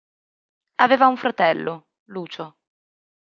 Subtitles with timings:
[0.85, 2.45] Aveva un fratello, Lucio.